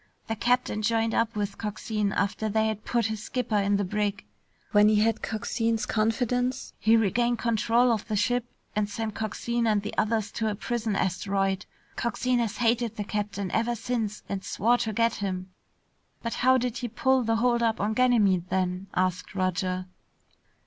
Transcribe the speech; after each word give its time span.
The 0.25 0.35
captain 0.35 0.81
joined 0.81 1.13
up 1.13 1.35
with 1.35 1.59
Coxine 1.59 2.11
after 2.11 2.49
they 2.49 2.65
had 2.65 2.85
put 2.85 3.05
his 3.05 3.21
skipper 3.21 3.59
in 3.59 3.77
the 3.77 3.83
brig. 3.83 4.25
When 4.71 4.89
he 4.89 4.95
had 4.95 5.21
Coxine's 5.21 5.85
confidence, 5.85 6.73
he 6.79 6.97
regained 6.97 7.37
control 7.37 7.91
of 7.91 8.07
the 8.07 8.15
ship 8.15 8.43
and 8.75 8.89
sent 8.89 9.13
Coxine 9.13 9.67
and 9.67 9.83
the 9.83 9.95
others 9.99 10.31
to 10.31 10.49
a 10.49 10.55
prison 10.55 10.95
asteroid. 10.95 11.67
Coxine 11.97 12.39
has 12.39 12.57
hated 12.57 12.95
the 12.95 13.03
captain 13.03 13.51
ever 13.51 13.75
since 13.75 14.23
and 14.27 14.43
swore 14.43 14.79
to 14.79 14.91
get 14.91 15.13
him." 15.17 15.51
"But 16.23 16.33
how 16.41 16.57
did 16.57 16.79
he 16.79 16.87
pull 16.87 17.21
the 17.21 17.35
holdup 17.35 17.79
on 17.79 17.93
Ganymede, 17.93 18.49
then?" 18.49 18.87
asked 18.95 19.35
Roger. 19.35 19.85